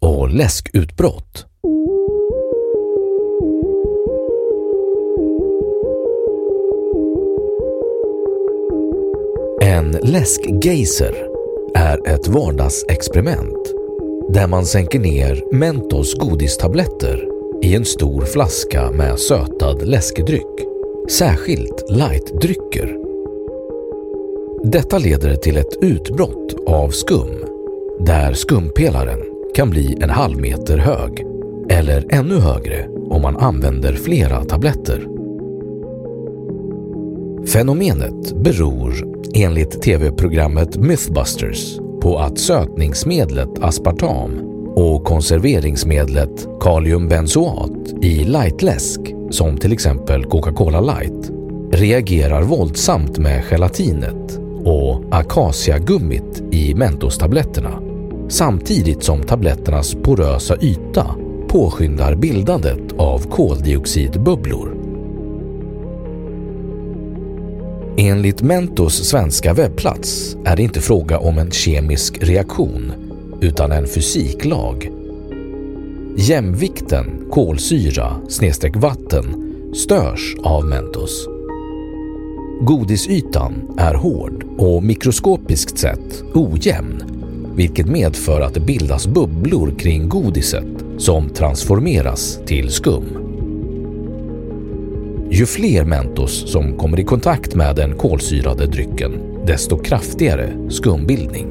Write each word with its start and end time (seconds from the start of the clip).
och 0.00 0.30
läskutbrott. 0.30 1.46
En 9.62 9.90
läskgeyser 9.90 11.14
är 11.74 12.08
ett 12.08 12.28
vardagsexperiment 12.28 13.74
där 14.28 14.46
man 14.46 14.66
sänker 14.66 14.98
ner 14.98 15.44
Mentos 15.52 16.14
godistabletter 16.14 17.28
i 17.62 17.74
en 17.74 17.84
stor 17.84 18.24
flaska 18.24 18.90
med 18.90 19.18
sötad 19.18 19.88
läskedryck, 19.88 20.66
särskilt 21.10 21.90
lightdrycker. 21.90 22.96
Detta 24.64 24.98
leder 24.98 25.36
till 25.36 25.56
ett 25.56 25.82
utbrott 25.82 26.54
av 26.66 26.90
skum 26.90 27.44
där 27.98 28.34
skumpelaren 28.34 29.29
kan 29.54 29.70
bli 29.70 29.98
en 30.00 30.10
halv 30.10 30.40
meter 30.40 30.78
hög 30.78 31.26
eller 31.70 32.06
ännu 32.10 32.38
högre 32.38 32.86
om 33.10 33.22
man 33.22 33.36
använder 33.36 33.92
flera 33.92 34.44
tabletter. 34.44 35.06
Fenomenet 37.52 38.32
beror 38.32 38.94
enligt 39.34 39.82
tv-programmet 39.82 40.76
Mythbusters 40.76 41.78
på 42.02 42.18
att 42.18 42.38
sötningsmedlet 42.38 43.58
aspartam 43.60 44.30
och 44.74 45.04
konserveringsmedlet 45.04 46.48
kaliumbenzoat 46.60 48.02
i 48.02 48.24
lightläsk, 48.24 49.00
som 49.30 49.56
till 49.56 49.72
exempel 49.72 50.24
Coca-Cola 50.24 50.80
Light, 50.80 51.30
reagerar 51.72 52.42
våldsamt 52.42 53.18
med 53.18 53.44
gelatinet 53.44 54.40
och 54.64 55.02
akaciagummit 55.10 56.42
i 56.50 56.74
Mentostabletterna 56.74 57.89
samtidigt 58.30 59.02
som 59.02 59.22
tabletternas 59.22 59.94
porösa 59.94 60.56
yta 60.60 61.06
påskyndar 61.48 62.14
bildandet 62.14 62.92
av 62.96 63.18
koldioxidbubblor. 63.30 64.76
Enligt 67.96 68.42
Mentos 68.42 68.94
svenska 68.94 69.54
webbplats 69.54 70.36
är 70.44 70.56
det 70.56 70.62
inte 70.62 70.80
fråga 70.80 71.18
om 71.18 71.38
en 71.38 71.50
kemisk 71.50 72.18
reaktion 72.22 72.92
utan 73.40 73.72
en 73.72 73.86
fysiklag. 73.86 74.90
Jämvikten 76.16 77.26
kolsyra 77.30 78.16
snedstreck 78.28 78.76
vatten 78.76 79.54
störs 79.74 80.36
av 80.42 80.64
Mentos. 80.64 81.28
Godisytan 82.60 83.74
är 83.78 83.94
hård 83.94 84.44
och 84.58 84.82
mikroskopiskt 84.82 85.78
sett 85.78 86.22
ojämn 86.34 87.19
vilket 87.60 87.86
medför 87.86 88.40
att 88.40 88.54
det 88.54 88.60
bildas 88.60 89.06
bubblor 89.06 89.74
kring 89.78 90.08
godiset 90.08 90.84
som 90.98 91.28
transformeras 91.28 92.40
till 92.46 92.70
skum. 92.70 93.04
Ju 95.30 95.46
fler 95.46 95.84
Mentos 95.84 96.52
som 96.52 96.78
kommer 96.78 97.00
i 97.00 97.04
kontakt 97.04 97.54
med 97.54 97.76
den 97.76 97.96
kolsyrade 97.96 98.66
drycken, 98.66 99.12
desto 99.46 99.78
kraftigare 99.78 100.70
skumbildning. 100.70 101.46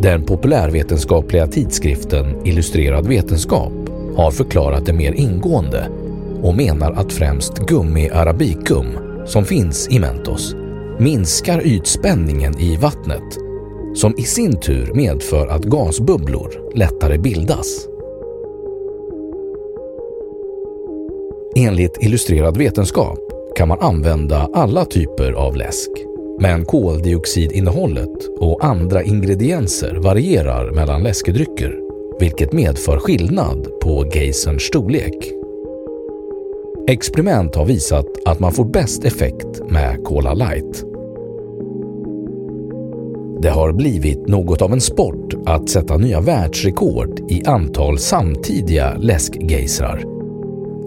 Den 0.00 0.22
populärvetenskapliga 0.22 1.46
tidskriften 1.46 2.46
Illustrerad 2.46 3.06
vetenskap 3.06 3.72
har 4.16 4.30
förklarat 4.30 4.86
det 4.86 4.92
mer 4.92 5.12
ingående 5.12 5.88
och 6.42 6.56
menar 6.56 6.92
att 6.92 7.12
främst 7.12 7.58
gummi 7.58 8.10
arabicum 8.10 8.86
som 9.26 9.44
finns 9.44 9.88
i 9.90 9.98
Mentos 9.98 10.54
minskar 11.00 11.66
ytspänningen 11.66 12.60
i 12.60 12.76
vattnet 12.76 13.38
som 13.94 14.14
i 14.18 14.22
sin 14.22 14.60
tur 14.60 14.90
medför 14.94 15.46
att 15.46 15.64
gasbubblor 15.64 16.70
lättare 16.74 17.18
bildas. 17.18 17.88
Enligt 21.56 22.02
illustrerad 22.02 22.56
vetenskap 22.56 23.18
kan 23.56 23.68
man 23.68 23.80
använda 23.80 24.50
alla 24.52 24.84
typer 24.84 25.32
av 25.32 25.56
läsk, 25.56 25.90
men 26.40 26.64
koldioxidinnehållet 26.64 28.28
och 28.40 28.64
andra 28.64 29.02
ingredienser 29.02 29.94
varierar 29.94 30.70
mellan 30.70 31.02
läskedrycker, 31.02 31.80
vilket 32.20 32.52
medför 32.52 32.98
skillnad 32.98 33.68
på 33.82 34.04
geyserns 34.14 34.62
storlek. 34.62 35.32
Experiment 36.88 37.54
har 37.54 37.64
visat 37.64 38.06
att 38.24 38.40
man 38.40 38.52
får 38.52 38.64
bäst 38.64 39.04
effekt 39.04 39.60
med 39.70 40.04
Cola 40.04 40.34
Light. 40.34 40.87
Det 43.42 43.48
har 43.48 43.72
blivit 43.72 44.28
något 44.28 44.62
av 44.62 44.72
en 44.72 44.80
sport 44.80 45.34
att 45.46 45.68
sätta 45.68 45.96
nya 45.96 46.20
världsrekord 46.20 47.30
i 47.30 47.44
antal 47.44 47.98
samtidiga 47.98 48.94
läskgejsrar. 48.98 50.04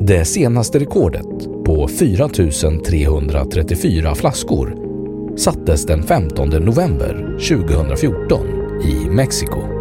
Det 0.00 0.24
senaste 0.24 0.78
rekordet 0.78 1.64
på 1.64 1.88
4 1.88 2.28
334 2.28 4.14
flaskor 4.14 4.76
sattes 5.36 5.86
den 5.86 6.02
15 6.02 6.48
november 6.48 7.38
2014 7.48 8.46
i 8.84 9.10
Mexiko. 9.10 9.79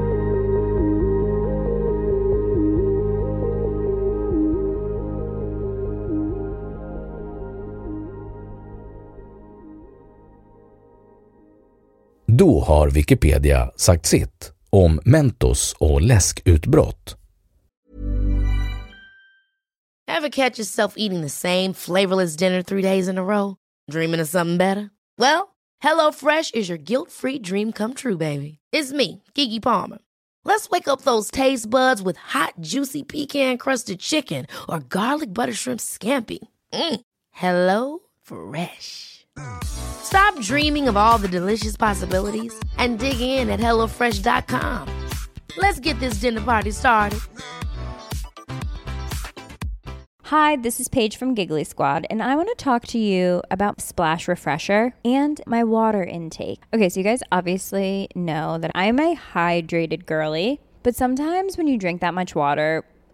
Då 12.40 12.60
har 12.60 12.90
Wikipedia 12.90 13.72
sagt 13.76 14.06
sitt 14.06 14.52
om 14.70 15.00
Mentos 15.06 15.76
och 15.80 16.02
läskutbrott. 16.02 17.16
Ever 20.08 20.30
catch 20.30 20.60
yourself 20.60 20.94
eating 20.98 21.22
the 21.22 21.30
same 21.30 21.74
flavorless 21.74 22.36
dinner 22.36 22.64
three 22.64 22.82
days 22.82 23.08
in 23.08 23.18
a 23.18 23.24
row? 23.24 23.56
Dreaming 23.92 24.22
of 24.22 24.28
something 24.28 24.58
better? 24.58 24.90
Well, 25.18 25.48
Hello 25.84 26.12
Fresh 26.12 26.52
is 26.54 26.70
your 26.70 26.78
guilt-free 26.78 27.40
dream 27.40 27.72
come 27.72 27.94
true, 27.94 28.18
baby. 28.18 28.60
It's 28.72 28.94
me, 28.94 29.22
Gigi 29.36 29.60
Palmer. 29.60 29.98
Let's 30.46 30.70
wake 30.70 30.88
up 30.88 31.02
those 31.02 31.32
taste 31.32 31.70
buds 31.70 32.02
with 32.02 32.18
hot, 32.18 32.54
juicy 32.62 33.04
pecan 33.04 33.58
crusted 33.58 34.00
chicken 34.00 34.46
or 34.68 34.80
garlic 34.80 35.34
butter 35.34 35.54
shrimp 35.54 35.80
scampi. 35.80 36.40
Mm. 36.74 37.02
Hello 37.32 38.00
Fresh. 38.24 39.19
Stop 39.64 40.40
dreaming 40.42 40.88
of 40.88 40.98
all 40.98 41.18
the 41.18 41.28
delicious 41.28 41.78
possibilities 41.78 42.54
and 42.78 43.00
dig 43.00 43.22
in 43.22 43.50
at 43.50 43.60
HelloFresh.com. 43.60 45.08
Let's 45.58 45.80
get 45.80 46.00
this 46.00 46.16
dinner 46.16 46.42
party 46.42 46.72
started. 46.72 47.20
Hi, 50.30 50.58
this 50.58 50.80
is 50.80 50.88
Paige 50.88 51.18
from 51.18 51.34
Giggly 51.34 51.64
Squad, 51.64 52.06
and 52.08 52.22
I 52.22 52.36
want 52.36 52.50
to 52.50 52.64
talk 52.64 52.86
to 52.90 53.00
you 53.00 53.42
about 53.50 53.82
Splash 53.82 54.28
Refresher 54.28 54.94
and 55.04 55.42
my 55.48 55.64
water 55.64 56.04
intake. 56.04 56.62
Okay, 56.72 56.88
so 56.88 57.00
you 57.00 57.04
guys 57.04 57.24
obviously 57.32 58.10
know 58.14 58.60
that 58.60 58.70
I'm 58.76 59.00
a 59.00 59.16
hydrated 59.16 60.06
girly, 60.06 60.62
but 60.84 60.96
sometimes 60.96 61.58
when 61.58 61.66
you 61.68 61.80
drink 61.80 62.02
that 62.02 62.14
much 62.14 62.36
water, 62.36 62.86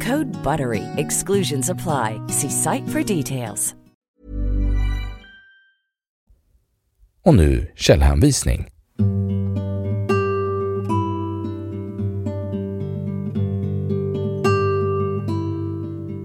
Code 0.00 0.28
BUTTERY. 0.44 0.84
Exclusions 0.96 1.70
apply. 1.70 2.20
See 2.28 2.50
site 2.50 2.88
for 2.88 3.02
details. 3.02 3.74
Och 7.28 7.34
nu 7.34 7.72
källhänvisning. 7.76 8.68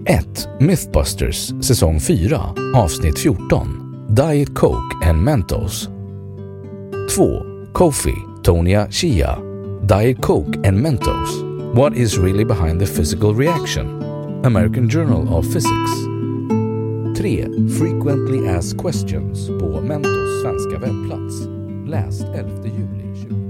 Ett 0.06 0.48
Mythbusters 0.60 1.64
säsong 1.64 2.00
4 2.00 2.54
avsnitt 2.74 3.18
14 3.18 4.06
Diet 4.10 4.54
Coke 4.54 5.08
and 5.08 5.22
Mentos 5.22 5.88
2. 7.16 7.42
Kofi, 7.72 8.14
Tonya 8.42 8.90
Chia 8.90 9.38
Diet 9.88 10.22
Coke 10.22 10.68
and 10.68 10.80
Mentos 10.80 11.53
What 11.74 11.96
is 11.96 12.18
really 12.18 12.44
behind 12.44 12.80
the 12.80 12.86
physical 12.86 13.34
reaction? 13.34 14.00
American 14.44 14.88
Journal 14.88 15.36
of 15.36 15.44
Physics 15.44 15.92
3. 17.18 17.68
Frequently 17.78 18.48
asked 18.48 18.78
questions 18.78 19.48
på 19.48 19.80
Mentos 19.80 20.42
svenska 20.42 20.78
webbplats. 20.78 21.48
Läst 21.86 22.22
11 22.34 22.68
juli 22.68 23.14
2020. 23.14 23.43